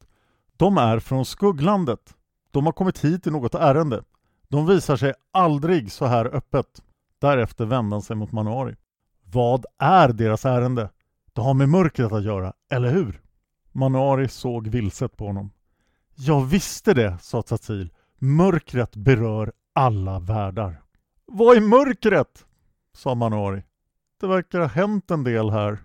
De 0.57 0.77
är 0.77 0.99
från 0.99 1.25
skugglandet. 1.25 2.15
De 2.51 2.65
har 2.65 2.73
kommit 2.73 3.05
hit 3.05 3.27
i 3.27 3.31
något 3.31 3.55
ärende. 3.55 4.03
De 4.47 4.67
visar 4.67 4.97
sig 4.97 5.13
aldrig 5.31 5.91
så 5.91 6.05
här 6.05 6.25
öppet. 6.25 6.83
Därefter 7.19 7.65
vände 7.65 7.95
han 7.95 8.01
sig 8.01 8.15
mot 8.15 8.31
Manuari. 8.31 8.75
Vad 9.23 9.65
är 9.77 10.09
deras 10.09 10.45
ärende? 10.45 10.89
Det 11.37 11.43
har 11.43 11.53
med 11.53 11.69
mörkret 11.69 12.11
att 12.11 12.23
göra, 12.23 12.53
eller 12.69 12.91
hur? 12.91 13.21
Manuari 13.71 14.27
såg 14.27 14.67
vilset 14.67 15.17
på 15.17 15.27
honom. 15.27 15.51
Jag 16.15 16.45
visste 16.45 16.93
det, 16.93 17.17
sa 17.21 17.41
Tsatzil. 17.41 17.93
Mörkret 18.17 18.95
berör 18.95 19.53
alla 19.73 20.19
världar. 20.19 20.81
Vad 21.25 21.57
är 21.57 21.61
mörkret? 21.61 22.45
sa 22.93 23.15
Manuari. 23.15 23.63
Det 24.19 24.27
verkar 24.27 24.59
ha 24.59 24.67
hänt 24.67 25.11
en 25.11 25.23
del 25.23 25.49
här. 25.49 25.79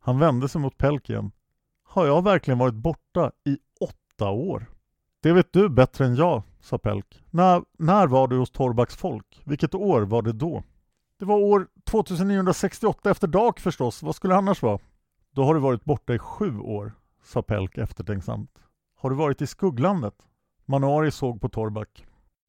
Han 0.00 0.18
vände 0.18 0.48
sig 0.48 0.60
mot 0.60 0.78
Pelk 0.78 1.10
igen. 1.10 1.30
Har 1.84 2.06
jag 2.06 2.24
verkligen 2.24 2.58
varit 2.58 2.74
borta 2.74 3.32
i 3.44 3.58
åtta 3.80 4.30
år? 4.30 4.66
Det 5.22 5.32
vet 5.32 5.52
du 5.52 5.68
bättre 5.68 6.06
än 6.06 6.16
jag, 6.16 6.42
sa 6.60 6.78
Pelk. 6.78 7.24
När, 7.30 7.62
när 7.78 8.06
var 8.06 8.28
du 8.28 8.38
hos 8.38 8.50
Torbaks 8.50 8.96
folk? 8.96 9.42
Vilket 9.44 9.74
år 9.74 10.02
var 10.02 10.22
det 10.22 10.32
då? 10.32 10.62
Det 11.18 11.24
var 11.24 11.36
år 11.36 11.66
2968 11.84 13.10
efter 13.10 13.26
Dak 13.26 13.60
förstås. 13.60 14.02
Vad 14.02 14.14
skulle 14.14 14.34
det 14.34 14.38
annars 14.38 14.62
vara? 14.62 14.78
Då 15.36 15.44
har 15.44 15.54
du 15.54 15.60
varit 15.60 15.84
borta 15.84 16.14
i 16.14 16.18
sju 16.18 16.58
år, 16.58 16.92
sa 17.24 17.42
Pelk 17.42 17.78
eftertänksamt. 17.78 18.50
Har 19.00 19.10
du 19.10 19.16
varit 19.16 19.42
i 19.42 19.46
skugglandet? 19.46 20.14
Manuari 20.66 21.10
såg 21.10 21.40
på 21.40 21.48
Torback. 21.48 22.06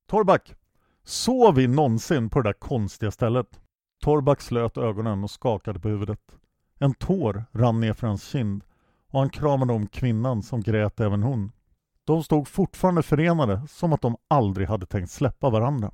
Torback, 0.10 0.56
sov 1.04 1.56
vi 1.56 1.68
någonsin 1.68 2.30
på 2.30 2.42
det 2.42 2.50
där 2.50 2.54
konstiga 2.54 3.12
stället? 3.12 3.62
Torback 4.04 4.42
slöt 4.42 4.78
ögonen 4.78 5.24
och 5.24 5.32
skakade 5.32 5.80
på 5.80 5.88
huvudet. 5.88 6.20
En 6.80 6.94
tår 6.94 7.46
rann 7.52 7.80
ner 7.80 7.94
för 7.94 8.08
hans 8.08 8.24
kind 8.24 8.64
och 9.08 9.20
han 9.20 9.30
kramade 9.30 9.74
om 9.74 9.88
kvinnan 9.88 10.44
som 10.44 10.62
grät 10.62 11.00
även 11.00 11.24
hon. 11.24 11.52
De 12.06 12.24
stod 12.24 12.48
fortfarande 12.48 13.04
förenade 13.04 13.62
som 13.68 13.94
att 13.94 14.02
de 14.02 14.18
aldrig 14.28 14.68
hade 14.68 14.86
tänkt 14.86 15.12
släppa 15.12 15.50
varandra. 15.50 15.92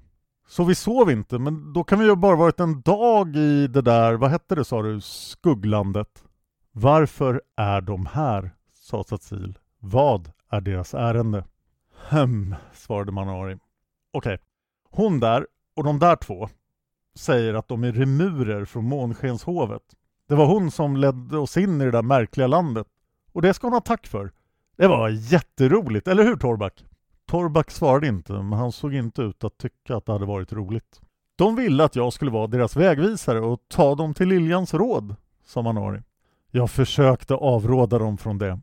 Så 0.48 0.64
vi 0.64 0.76
sov 0.76 1.12
inte, 1.12 1.40
men 1.40 1.74
då 1.74 1.84
kan 1.84 2.00
vi 2.00 2.06
ju 2.06 2.16
bara 2.16 2.36
varit 2.36 2.60
en 2.60 2.82
dag 2.82 3.36
i 3.36 3.68
det 3.68 3.82
där, 3.82 4.14
vad 4.14 4.32
hette 4.32 4.56
det 4.56 4.66
sa 4.66 4.82
du, 4.82 5.02
skugglandet? 5.02 6.24
Varför 6.76 7.42
är 7.56 7.82
de 7.82 8.06
här? 8.06 8.52
sa 8.74 9.04
Satsil. 9.04 9.58
Vad 9.80 10.32
är 10.50 10.62
deras 10.62 10.94
ärende? 10.94 11.46
Hm, 12.10 12.56
svarade 12.74 13.12
Manari. 13.12 13.58
Okej, 14.14 14.38
hon 14.90 15.20
där 15.20 15.48
och 15.76 15.84
de 15.84 16.00
där 16.00 16.16
två 16.16 16.50
säger 17.16 17.54
att 17.54 17.68
de 17.68 17.84
är 17.84 17.92
remurer 17.92 18.66
från 18.66 18.86
Månskenshovet. 18.86 19.82
Det 20.28 20.36
var 20.36 20.46
hon 20.46 20.72
som 20.72 20.98
ledde 20.98 21.38
oss 21.38 21.58
in 21.58 21.82
i 21.82 21.86
det 21.86 21.92
där 21.92 22.02
märkliga 22.02 22.48
landet. 22.48 22.88
Och 23.32 23.42
det 23.42 23.54
ska 23.54 23.68
hon 23.68 23.74
ha 23.74 23.82
tack 23.82 24.08
för. 24.08 24.32
Det 24.78 24.88
var 24.88 25.10
jätteroligt, 25.10 26.08
eller 26.08 26.24
hur 26.24 26.36
Torback? 26.36 26.86
Torback 27.28 27.72
svarade 27.72 28.08
inte, 28.08 28.34
men 28.34 28.54
han 28.54 28.72
såg 28.72 28.94
inte 28.94 29.22
ut 29.22 29.44
att 29.44 29.58
tycka 29.58 29.96
att 29.96 30.06
det 30.06 30.12
hade 30.12 30.26
varit 30.26 30.54
roligt. 30.54 31.02
De 31.36 31.56
ville 31.56 31.84
att 31.84 31.96
jag 31.96 32.14
skulle 32.14 32.32
vara 32.32 32.48
deras 32.48 32.76
vägvisare 32.76 33.40
och 33.40 33.60
ta 33.68 33.96
dem 33.96 34.14
till 34.14 34.28
Liljans 34.28 34.74
råd, 34.74 35.16
sa 35.46 35.62
Manari. 35.62 36.02
Jag 36.56 36.72
försökte 36.72 37.34
avråda 37.34 38.00
dem 38.00 38.18
från 38.18 38.38
det. 38.38 38.60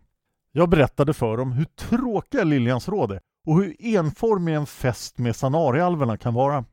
Jag 0.52 0.68
berättade 0.68 1.14
för 1.14 1.36
dem 1.36 1.52
hur 1.52 1.64
tråkiga 1.64 2.44
Liljans 2.44 2.88
råd 2.88 3.12
är 3.12 3.20
och 3.46 3.56
hur 3.56 3.76
enformig 3.78 4.54
en 4.54 4.66
fest 4.66 5.18
med 5.18 5.36
Sanarialverna 5.36 6.16
kan 6.16 6.34
vara. 6.34 6.64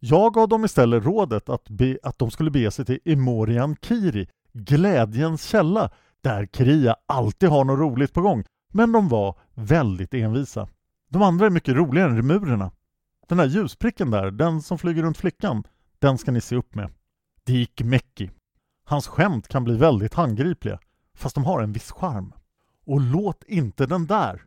Jag 0.00 0.34
gav 0.34 0.48
dem 0.48 0.64
istället 0.64 1.04
rådet 1.04 1.48
att, 1.48 1.68
be, 1.68 1.98
att 2.02 2.18
de 2.18 2.30
skulle 2.30 2.50
bege 2.50 2.70
sig 2.70 2.84
till 2.84 2.98
Emorian 3.04 3.76
Kiri, 3.82 4.28
glädjens 4.52 5.44
källa, 5.44 5.90
där 6.20 6.46
Kria 6.46 6.96
alltid 7.06 7.48
har 7.48 7.64
något 7.64 7.80
roligt 7.80 8.12
på 8.12 8.20
gång. 8.20 8.44
Men 8.72 8.92
de 8.92 9.08
var 9.08 9.38
väldigt 9.54 10.14
envisa. 10.14 10.68
De 11.08 11.22
andra 11.22 11.46
är 11.46 11.50
mycket 11.50 11.76
roligare 11.76 12.10
än 12.10 12.16
remurerna. 12.16 12.70
Den 13.28 13.38
där 13.38 13.46
ljuspricken 13.46 14.10
där, 14.10 14.30
den 14.30 14.62
som 14.62 14.78
flyger 14.78 15.02
runt 15.02 15.18
flickan, 15.18 15.64
den 15.98 16.18
ska 16.18 16.30
ni 16.30 16.40
se 16.40 16.56
upp 16.56 16.74
med. 16.74 16.92
Dik 17.46 17.82
Mäcki. 17.82 18.30
Hans 18.90 19.08
skämt 19.08 19.48
kan 19.48 19.64
bli 19.64 19.76
väldigt 19.76 20.14
handgripliga, 20.14 20.78
fast 21.14 21.34
de 21.34 21.44
har 21.44 21.62
en 21.62 21.72
viss 21.72 21.92
charm. 21.92 22.32
Och 22.84 23.00
låt 23.00 23.44
inte 23.44 23.86
den 23.86 24.06
där! 24.06 24.42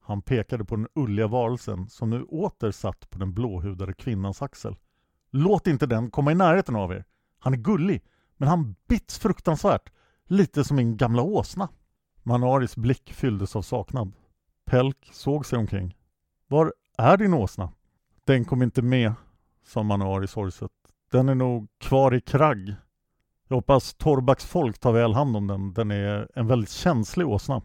Han 0.00 0.22
pekade 0.22 0.64
på 0.64 0.76
den 0.76 0.88
ulliga 0.94 1.26
varelsen 1.26 1.88
som 1.88 2.10
nu 2.10 2.22
åter 2.22 2.70
satt 2.70 3.10
på 3.10 3.18
den 3.18 3.34
blåhudade 3.34 3.94
kvinnans 3.94 4.42
axel. 4.42 4.76
Låt 5.30 5.66
inte 5.66 5.86
den 5.86 6.10
komma 6.10 6.32
i 6.32 6.34
närheten 6.34 6.76
av 6.76 6.92
er. 6.92 7.04
Han 7.38 7.52
är 7.52 7.56
gullig, 7.56 8.02
men 8.36 8.48
han 8.48 8.74
bits 8.88 9.18
fruktansvärt, 9.18 9.92
lite 10.24 10.64
som 10.64 10.76
min 10.76 10.96
gamla 10.96 11.22
åsna. 11.22 11.68
Manaris 12.22 12.76
blick 12.76 13.12
fylldes 13.12 13.56
av 13.56 13.62
saknad. 13.62 14.12
Pelk 14.64 15.10
såg 15.12 15.46
sig 15.46 15.58
omkring. 15.58 15.96
Var 16.46 16.72
är 16.98 17.16
din 17.16 17.34
åsna? 17.34 17.72
Den 18.24 18.44
kom 18.44 18.62
inte 18.62 18.82
med, 18.82 19.12
sa 19.64 19.82
Manari 19.82 20.26
sorgset. 20.26 20.72
Den 21.10 21.28
är 21.28 21.34
nog 21.34 21.68
kvar 21.78 22.14
i 22.14 22.20
kragg. 22.20 22.74
Jag 23.52 23.56
hoppas 23.56 23.94
Torbaks 23.94 24.44
folk 24.44 24.78
tar 24.78 24.92
väl 24.92 25.14
hand 25.14 25.36
om 25.36 25.46
den. 25.46 25.72
Den 25.72 25.90
är 25.90 26.28
en 26.34 26.46
väldigt 26.46 26.70
känslig 26.70 27.28
åsna. 27.28 27.62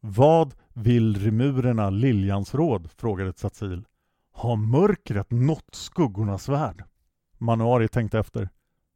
Vad 0.00 0.54
vill 0.74 1.16
rimurerna 1.16 1.90
Liljans 1.90 2.54
råd? 2.54 2.90
frågade 2.96 3.32
Tsatsil. 3.32 3.84
Har 4.32 4.56
mörkret 4.56 5.30
nått 5.30 5.68
skuggornas 5.72 6.48
värld? 6.48 6.84
Manuari 7.38 7.88
tänkte 7.88 8.18
efter. 8.18 8.48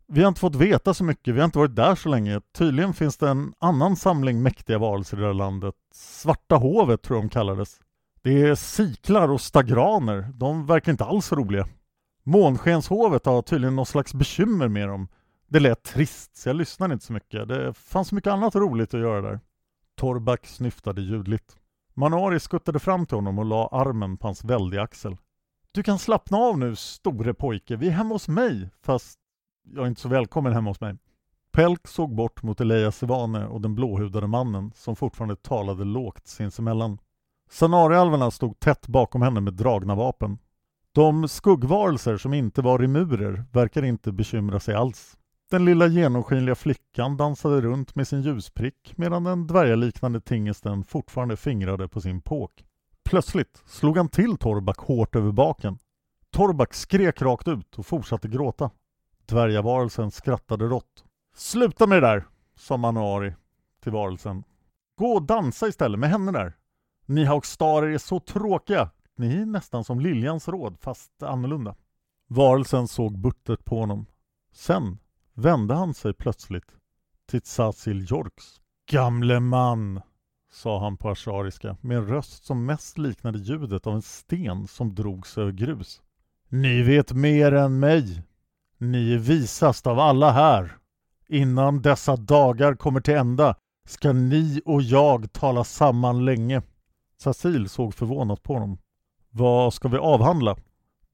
Vi 0.06 0.22
har 0.22 0.28
inte 0.28 0.40
fått 0.40 0.54
veta 0.54 0.94
så 0.94 1.04
mycket, 1.04 1.34
vi 1.34 1.38
har 1.38 1.44
inte 1.44 1.58
varit 1.58 1.76
där 1.76 1.94
så 1.94 2.08
länge. 2.08 2.40
Tydligen 2.54 2.94
finns 2.94 3.16
det 3.16 3.28
en 3.28 3.54
annan 3.58 3.96
samling 3.96 4.42
mäktiga 4.42 4.78
varelser 4.78 5.16
i 5.16 5.20
det 5.20 5.26
här 5.26 5.34
landet. 5.34 5.74
Svarta 5.94 6.56
hovet 6.56 7.02
tror 7.02 7.16
jag 7.16 7.24
de 7.24 7.28
kallades. 7.28 7.80
Det 8.22 8.42
är 8.42 8.54
siklar 8.54 9.28
och 9.28 9.40
stagraner. 9.40 10.32
De 10.34 10.66
verkar 10.66 10.92
inte 10.92 11.04
alls 11.04 11.32
roliga. 11.32 11.66
Månskenshovet 12.22 13.26
har 13.26 13.42
tydligen 13.42 13.76
något 13.76 13.88
slags 13.88 14.14
bekymmer 14.14 14.68
med 14.68 14.88
dem. 14.88 15.08
Det 15.52 15.60
lät 15.60 15.82
trist, 15.82 16.36
så 16.36 16.48
jag 16.48 16.56
lyssnade 16.56 16.94
inte 16.94 17.06
så 17.06 17.12
mycket. 17.12 17.48
Det 17.48 17.74
fanns 17.74 18.08
så 18.08 18.14
mycket 18.14 18.32
annat 18.32 18.54
roligt 18.54 18.94
att 18.94 19.00
göra 19.00 19.20
där. 19.20 19.40
Torback 19.96 20.46
snyftade 20.46 21.00
ljudligt. 21.00 21.56
Manari 21.94 22.40
skuttade 22.40 22.78
fram 22.78 23.06
till 23.06 23.16
honom 23.16 23.38
och 23.38 23.44
la 23.44 23.68
armen 23.68 24.16
på 24.16 24.28
hans 24.28 24.44
väldiga 24.44 24.82
axel. 24.82 25.16
Du 25.72 25.82
kan 25.82 25.98
slappna 25.98 26.38
av 26.38 26.58
nu, 26.58 26.76
store 26.76 27.34
pojke. 27.34 27.76
Vi 27.76 27.88
är 27.88 27.92
hemma 27.92 28.14
hos 28.14 28.28
mig, 28.28 28.70
fast 28.82 29.18
jag 29.74 29.84
är 29.84 29.88
inte 29.88 30.00
så 30.00 30.08
välkommen 30.08 30.52
hemma 30.52 30.70
hos 30.70 30.80
mig. 30.80 30.96
Pelk 31.52 31.88
såg 31.88 32.14
bort 32.14 32.42
mot 32.42 32.60
Eleja 32.60 32.92
Sivane 32.92 33.46
och 33.46 33.60
den 33.60 33.74
blåhudade 33.74 34.26
mannen 34.26 34.72
som 34.74 34.96
fortfarande 34.96 35.36
talade 35.36 35.84
lågt 35.84 36.26
sinsemellan. 36.26 36.98
Sanarialverna 37.50 38.30
stod 38.30 38.60
tätt 38.60 38.86
bakom 38.86 39.22
henne 39.22 39.40
med 39.40 39.54
dragna 39.54 39.94
vapen. 39.94 40.38
De 40.92 41.28
skuggvarelser 41.28 42.16
som 42.16 42.34
inte 42.34 42.62
var 42.62 42.78
remurer 42.78 43.44
verkar 43.52 43.84
inte 43.84 44.12
bekymra 44.12 44.60
sig 44.60 44.74
alls. 44.74 45.16
Den 45.50 45.64
lilla 45.64 45.86
genomskinliga 45.86 46.54
flickan 46.54 47.16
dansade 47.16 47.60
runt 47.60 47.94
med 47.94 48.08
sin 48.08 48.22
ljusprick 48.22 48.92
medan 48.96 49.24
den 49.24 49.46
dvärgaliknande 49.46 50.20
tingesten 50.20 50.84
fortfarande 50.84 51.36
fingrade 51.36 51.88
på 51.88 52.00
sin 52.00 52.20
påk. 52.20 52.64
Plötsligt 53.04 53.62
slog 53.66 53.96
han 53.96 54.08
till 54.08 54.36
Torbak 54.36 54.78
hårt 54.78 55.16
över 55.16 55.32
baken. 55.32 55.78
Torbak 56.32 56.74
skrek 56.74 57.22
rakt 57.22 57.48
ut 57.48 57.78
och 57.78 57.86
fortsatte 57.86 58.28
gråta. 58.28 58.70
Dvärgavarelsen 59.26 60.10
skrattade 60.10 60.64
rått. 60.64 61.04
Sluta 61.34 61.86
med 61.86 62.02
det 62.02 62.08
där, 62.08 62.24
sa 62.56 62.76
Manuari 62.76 63.34
till 63.82 63.92
varelsen. 63.92 64.44
Gå 64.98 65.06
och 65.06 65.22
dansa 65.22 65.68
istället 65.68 66.00
med 66.00 66.10
henne 66.10 66.32
där. 66.32 66.56
Ni 67.06 67.24
haukstarer 67.24 67.90
är 67.90 67.98
så 67.98 68.20
tråkiga. 68.20 68.90
Ni 69.16 69.42
är 69.42 69.46
nästan 69.46 69.84
som 69.84 70.00
Liljans 70.00 70.48
råd, 70.48 70.76
fast 70.80 71.22
annorlunda. 71.22 71.76
Varelsen 72.28 72.88
såg 72.88 73.18
buttert 73.18 73.64
på 73.64 73.80
honom. 73.80 74.06
Sen 74.52 74.98
vände 75.40 75.74
han 75.74 75.94
sig 75.94 76.14
plötsligt 76.14 76.76
till 77.28 77.40
Tsasil 77.40 78.06
Jorks. 78.10 78.44
Gamle 78.90 79.40
man, 79.40 80.00
sa 80.52 80.80
han 80.80 80.96
på 80.96 81.10
ashariska 81.10 81.76
med 81.80 81.96
en 81.96 82.06
röst 82.06 82.44
som 82.44 82.66
mest 82.66 82.98
liknade 82.98 83.38
ljudet 83.38 83.86
av 83.86 83.94
en 83.94 84.02
sten 84.02 84.66
som 84.66 84.94
drogs 84.94 85.38
över 85.38 85.52
grus. 85.52 86.02
Ni 86.48 86.82
vet 86.82 87.12
mer 87.12 87.52
än 87.52 87.80
mig. 87.80 88.22
Ni 88.78 89.12
är 89.14 89.18
visast 89.18 89.86
av 89.86 89.98
alla 89.98 90.30
här. 90.30 90.76
Innan 91.28 91.82
dessa 91.82 92.16
dagar 92.16 92.74
kommer 92.74 93.00
till 93.00 93.14
ända 93.14 93.54
ska 93.88 94.12
ni 94.12 94.62
och 94.64 94.82
jag 94.82 95.32
tala 95.32 95.64
samman 95.64 96.24
länge. 96.24 96.62
Sasil 97.18 97.68
såg 97.68 97.94
förvånat 97.94 98.42
på 98.42 98.52
honom. 98.52 98.78
Vad 99.30 99.74
ska 99.74 99.88
vi 99.88 99.98
avhandla? 99.98 100.56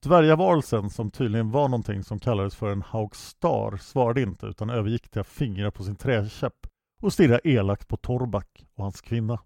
Dvärgavarelsen, 0.07 0.91
som 0.91 1.11
tydligen 1.11 1.51
var 1.51 1.69
någonting 1.69 2.03
som 2.05 2.19
kallades 2.19 2.55
för 2.55 2.73
en 2.73 2.83
Haukstar, 2.83 3.77
svarade 3.77 4.23
inte 4.23 4.47
utan 4.47 4.71
övergick 4.71 5.09
till 5.09 5.21
att 5.21 5.27
fingra 5.27 5.71
på 5.71 5.85
sin 5.85 5.97
träkäpp 5.97 6.67
och 7.03 7.13
stirra 7.13 7.39
elakt 7.45 7.89
på 7.89 7.97
Torbak 7.97 8.65
och 8.75 8.83
hans 8.83 9.01
kvinna. 9.01 9.39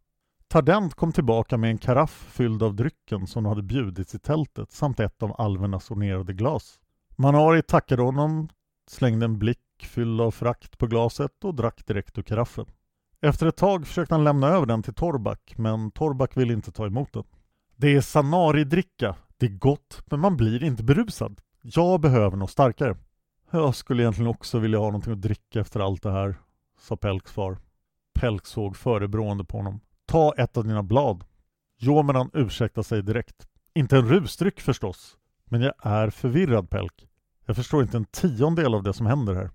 Tardent 0.49 0.95
kom 0.95 1.13
tillbaka 1.13 1.57
med 1.57 1.71
en 1.71 1.79
karaff 1.79 2.29
fylld 2.33 2.63
av 2.63 2.75
drycken 2.75 3.27
som 3.27 3.47
hade 3.47 3.63
bjudits 3.63 4.15
i 4.15 4.19
tältet 4.19 4.73
samt 4.73 5.01
ett 5.01 5.23
av 5.23 5.41
alvernas 5.41 5.91
ornerade 5.91 6.33
glas. 6.33 6.81
Manari 7.17 7.63
tackade 7.63 8.03
honom, 8.03 8.49
slängde 8.91 9.25
en 9.25 9.39
blick 9.39 9.59
fylld 9.83 10.21
av 10.21 10.31
frakt 10.31 10.79
på 10.79 10.87
glaset 10.87 11.45
och 11.45 11.55
drack 11.55 11.87
direkt 11.87 12.19
ur 12.19 12.23
karaffen. 12.23 12.67
Efter 13.21 13.47
ett 13.47 13.57
tag 13.57 13.87
försökte 13.87 14.15
han 14.15 14.25
lämna 14.25 14.49
över 14.49 14.67
den 14.67 14.83
till 14.83 14.95
Torbak, 14.95 15.55
men 15.57 15.91
Torbak 15.91 16.37
ville 16.37 16.53
inte 16.53 16.73
ta 16.73 16.87
emot 16.87 17.13
den. 17.13 17.25
Det 17.77 17.97
är 17.97 18.01
Sanari-dricka. 18.01 19.17
Det 19.41 19.47
är 19.47 19.51
gott, 19.51 20.03
men 20.07 20.21
man 20.21 20.37
blir 20.37 20.65
inte 20.65 20.83
berusad. 20.83 21.41
Jag 21.63 22.01
behöver 22.01 22.37
något 22.37 22.51
starkare. 22.51 22.97
Jag 23.51 23.75
skulle 23.75 24.03
egentligen 24.03 24.31
också 24.31 24.59
vilja 24.59 24.79
ha 24.79 24.87
någonting 24.87 25.13
att 25.13 25.23
dricka 25.23 25.61
efter 25.61 25.81
allt 25.81 26.03
det 26.03 26.11
här, 26.11 26.37
sa 26.81 26.97
Pelks 26.97 27.33
far. 27.33 27.59
Pelk 28.15 28.47
såg 28.47 28.77
förebrående 28.77 29.45
på 29.45 29.57
honom. 29.57 29.81
Ta 30.07 30.35
ett 30.37 30.57
av 30.57 30.65
dina 30.65 30.83
blad. 30.83 31.25
Jomeran 31.79 32.31
ursäktade 32.33 32.85
sig 32.85 33.03
direkt. 33.03 33.49
Inte 33.75 33.97
en 33.97 34.09
rusdryck 34.09 34.61
förstås. 34.61 35.17
Men 35.45 35.61
jag 35.61 35.75
är 35.83 36.11
förvirrad, 36.11 36.71
Pelk. 36.71 37.09
Jag 37.47 37.57
förstår 37.57 37.83
inte 37.83 37.97
en 37.97 38.05
tiondel 38.05 38.75
av 38.75 38.83
det 38.83 38.93
som 38.93 39.07
händer 39.07 39.35
här. 39.35 39.51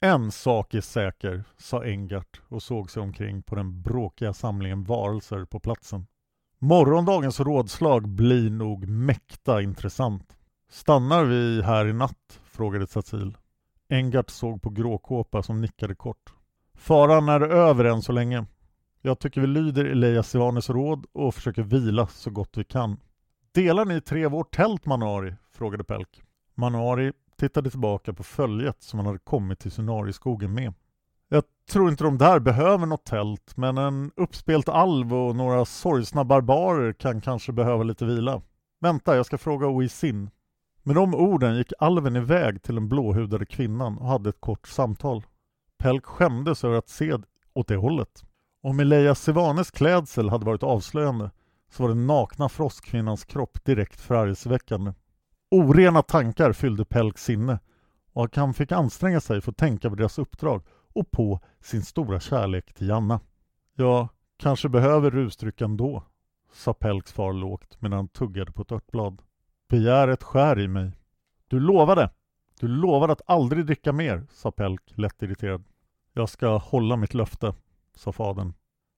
En 0.00 0.32
sak 0.32 0.74
är 0.74 0.80
säker, 0.80 1.44
sa 1.56 1.84
Engart 1.84 2.42
och 2.48 2.62
såg 2.62 2.90
sig 2.90 3.02
omkring 3.02 3.42
på 3.42 3.54
den 3.54 3.82
bråkiga 3.82 4.32
samlingen 4.32 4.84
varelser 4.84 5.44
på 5.44 5.60
platsen. 5.60 6.06
Morgondagens 6.58 7.40
rådslag 7.40 8.08
blir 8.08 8.50
nog 8.50 8.88
mäkta 8.88 9.62
intressant. 9.62 10.36
Stannar 10.70 11.24
vi 11.24 11.62
här 11.62 11.86
i 11.86 11.92
natt? 11.92 12.40
frågade 12.44 12.86
Tsatil. 12.86 13.36
Engart 13.88 14.30
såg 14.30 14.62
på 14.62 14.70
Gråkåpa 14.70 15.42
som 15.42 15.60
nickade 15.60 15.94
kort. 15.94 16.34
Faran 16.74 17.28
är 17.28 17.40
över 17.40 17.84
än 17.84 18.02
så 18.02 18.12
länge. 18.12 18.46
Jag 19.02 19.18
tycker 19.18 19.40
vi 19.40 19.46
lyder 19.46 19.84
Eleja 19.84 20.22
Sivanes 20.22 20.70
råd 20.70 21.06
och 21.12 21.34
försöker 21.34 21.62
vila 21.62 22.06
så 22.06 22.30
gott 22.30 22.56
vi 22.56 22.64
kan. 22.64 22.96
Delar 23.52 23.84
ni 23.84 24.00
tre 24.00 24.26
vårt 24.26 24.56
tält, 24.56 24.86
Manuari? 24.86 25.34
frågade 25.52 25.84
Pelk. 25.84 26.22
Manuari 26.54 27.12
tittade 27.38 27.70
tillbaka 27.70 28.12
på 28.12 28.22
följet 28.22 28.82
som 28.82 28.98
han 28.98 29.06
hade 29.06 29.18
kommit 29.18 29.58
till 29.58 29.70
Sunariskogen 29.70 30.54
med. 30.54 30.74
Jag 31.34 31.44
tror 31.70 31.90
inte 31.90 32.04
de 32.04 32.18
där 32.18 32.38
behöver 32.40 32.86
något 32.86 33.04
tält, 33.04 33.56
men 33.56 33.78
en 33.78 34.10
uppspelt 34.16 34.68
alv 34.68 35.14
och 35.14 35.36
några 35.36 35.64
sorgsna 35.64 36.24
barbarer 36.24 36.92
kan 36.92 37.20
kanske 37.20 37.52
behöva 37.52 37.82
lite 37.82 38.04
vila. 38.04 38.42
Vänta, 38.80 39.16
jag 39.16 39.26
ska 39.26 39.38
fråga 39.38 39.66
Oisin. 39.66 40.30
Med 40.82 40.96
de 40.96 41.14
orden 41.14 41.56
gick 41.56 41.72
alven 41.78 42.16
iväg 42.16 42.62
till 42.62 42.74
den 42.74 42.88
blåhudade 42.88 43.46
kvinnan 43.46 43.98
och 43.98 44.08
hade 44.08 44.28
ett 44.28 44.40
kort 44.40 44.68
samtal. 44.68 45.22
Pelk 45.78 46.04
skämdes 46.04 46.64
över 46.64 46.76
att 46.76 46.88
se 46.88 47.16
åt 47.54 47.68
det 47.68 47.76
hållet. 47.76 48.24
Om 48.62 48.80
Eleja 48.80 49.14
Sivanes 49.14 49.70
klädsel 49.70 50.28
hade 50.28 50.46
varit 50.46 50.62
avslöjande 50.62 51.30
så 51.70 51.82
var 51.82 51.88
den 51.88 52.06
nakna 52.06 52.48
frostkvinnans 52.48 53.24
kropp 53.24 53.64
direkt 53.64 54.00
förargelseväckande. 54.00 54.92
Orena 55.50 56.02
tankar 56.02 56.52
fyllde 56.52 56.84
Pelks 56.84 57.24
sinne 57.24 57.58
och 58.12 58.36
han 58.36 58.54
fick 58.54 58.72
anstränga 58.72 59.20
sig 59.20 59.40
för 59.40 59.50
att 59.50 59.56
tänka 59.56 59.90
på 59.90 59.96
deras 59.96 60.18
uppdrag 60.18 60.62
och 60.94 61.10
på 61.10 61.40
sin 61.60 61.82
stora 61.82 62.20
kärlek 62.20 62.74
till 62.74 62.88
Janna. 62.88 63.20
Jag 63.74 64.08
kanske 64.36 64.68
behöver 64.68 65.10
rusdryck 65.10 65.60
ändå, 65.60 66.04
sa 66.52 66.74
Pelks 66.74 67.12
far 67.12 67.32
lågt 67.32 67.80
medan 67.80 67.96
han 67.96 68.08
tuggade 68.08 68.52
på 68.52 68.62
ett 68.62 68.72
örtblad. 68.72 69.22
Begäret 69.68 70.22
skär 70.22 70.60
i 70.60 70.68
mig. 70.68 70.92
Du 71.48 71.60
lovade! 71.60 72.10
Du 72.60 72.68
lovade 72.68 73.12
att 73.12 73.22
aldrig 73.26 73.66
dricka 73.66 73.92
mer, 73.92 74.26
sa 74.30 74.50
Pelk 74.50 74.82
lätt 74.94 75.22
irriterad. 75.22 75.64
Jag 76.12 76.28
ska 76.28 76.56
hålla 76.56 76.96
mitt 76.96 77.14
löfte, 77.14 77.54
sa 77.94 78.12
fadern. 78.12 78.52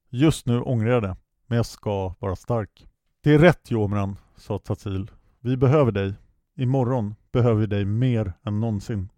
Just 0.08 0.46
nu 0.46 0.60
ångrar 0.60 0.90
jag 0.90 1.02
det, 1.02 1.16
men 1.46 1.56
jag 1.56 1.66
ska 1.66 2.14
vara 2.18 2.36
stark. 2.36 2.86
Det 3.20 3.34
är 3.34 3.38
rätt 3.38 3.70
Jomran, 3.70 4.16
sa 4.36 4.58
Tatsil. 4.58 5.10
Vi 5.40 5.56
behöver 5.56 5.92
dig. 5.92 6.14
Imorgon 6.56 7.14
behöver 7.32 7.60
vi 7.60 7.66
dig 7.66 7.84
mer 7.84 8.32
än 8.42 8.60
någonsin. 8.60 9.08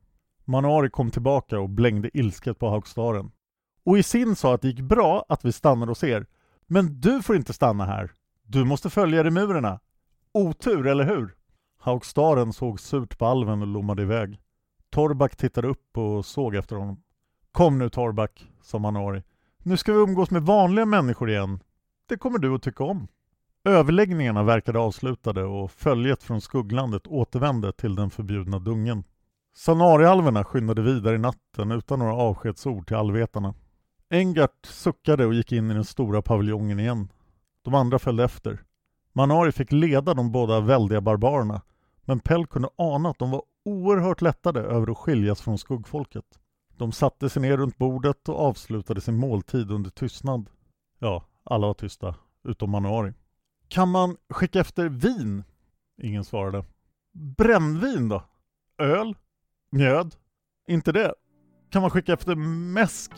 Manuari 0.49 0.91
kom 0.91 1.11
tillbaka 1.11 1.61
och 1.61 1.69
blängde 1.69 2.19
ilsket 2.19 2.59
på 2.59 2.69
Haugstaren. 2.69 3.31
Och 3.85 3.99
Isin 3.99 4.37
sa 4.37 4.55
att 4.55 4.63
det 4.63 4.69
gick 4.69 4.81
bra 4.81 5.25
att 5.29 5.45
vi 5.45 5.53
stannade 5.53 5.91
hos 5.91 6.05
er. 6.05 6.27
Men 6.67 7.01
du 7.01 7.23
får 7.23 7.37
inte 7.37 7.53
stanna 7.53 7.85
här. 7.85 8.11
Du 8.43 8.65
måste 8.65 8.91
följa 8.91 9.25
remurerna. 9.25 9.81
Otur, 10.33 10.87
eller 10.87 11.05
hur? 11.05 11.35
Haugstaren 11.79 12.53
såg 12.53 12.81
surt 12.81 13.19
på 13.19 13.27
alven 13.27 13.63
och 13.63 13.69
lommade 13.69 14.03
iväg. 14.03 14.41
Torbak 14.91 15.37
tittade 15.37 15.69
upp 15.69 15.99
och 15.99 16.27
såg 16.27 16.55
efter 16.55 16.77
honom. 16.77 17.03
Kom 17.53 17.79
nu 17.79 17.89
Torback, 17.89 18.51
sa 18.63 18.79
Manuari. 18.79 19.23
Nu 19.63 19.77
ska 19.77 19.93
vi 19.93 19.99
umgås 19.99 20.31
med 20.31 20.43
vanliga 20.43 20.87
människor 20.87 21.31
igen. 21.31 21.61
Det 22.09 22.17
kommer 22.17 22.39
du 22.39 22.55
att 22.55 22.63
tycka 22.63 22.85
om. 22.85 23.09
Överläggningarna 23.65 24.43
verkade 24.43 24.79
avslutade 24.79 25.45
och 25.45 25.71
följet 25.71 26.23
från 26.23 26.41
skugglandet 26.41 27.07
återvände 27.07 27.73
till 27.73 27.95
den 27.95 28.11
förbjudna 28.11 28.59
dungen. 28.59 29.05
Sanarialverna 29.59 30.45
skyndade 30.45 30.83
vidare 30.83 31.15
i 31.15 31.19
natten 31.19 31.71
utan 31.71 31.99
några 31.99 32.15
avskedsord 32.15 32.87
till 32.87 32.97
allvetarna. 32.97 33.55
Engart 34.11 34.67
suckade 34.67 35.27
och 35.27 35.35
gick 35.35 35.53
in 35.53 35.71
i 35.71 35.75
den 35.75 35.85
stora 35.85 36.23
paviljongen 36.23 36.81
igen. 36.81 37.09
De 37.63 37.75
andra 37.75 37.99
följde 37.99 38.25
efter. 38.25 38.63
Manari 39.13 39.53
fick 39.53 39.73
leda 39.73 40.15
de 40.15 40.33
båda 40.33 40.61
väldiga 40.61 41.01
barbarerna, 41.01 41.63
men 42.05 42.21
Pell 42.21 42.47
kunde 42.47 42.69
ana 42.77 43.09
att 43.09 43.19
de 43.19 43.31
var 43.31 43.43
oerhört 43.65 44.21
lättade 44.21 44.61
över 44.61 44.91
att 44.91 44.99
skiljas 44.99 45.41
från 45.41 45.59
skuggfolket. 45.59 46.39
De 46.77 46.93
satte 46.93 47.31
sig 47.31 47.43
ner 47.43 47.57
runt 47.57 47.79
bordet 47.79 48.29
och 48.29 48.41
avslutade 48.41 49.01
sin 49.01 49.17
måltid 49.17 49.71
under 49.71 49.91
tystnad. 49.91 50.51
Ja, 50.99 51.25
alla 51.45 51.67
var 51.67 51.75
tysta, 51.75 52.15
utom 52.45 52.71
Manari. 52.71 53.13
Kan 53.69 53.89
man 53.89 54.17
skicka 54.31 54.61
efter 54.61 54.89
vin? 54.89 55.45
Ingen 56.03 56.25
svarade. 56.25 56.65
Brännvin 57.13 58.09
då? 58.09 58.23
Öl? 58.79 59.15
Mjöd? 59.71 60.15
Inte 60.69 60.93
det? 60.93 61.15
Kan 61.71 61.83
man 61.83 61.91
skicka 61.91 62.13
efter 62.13 62.35
mäsk? 62.75 63.13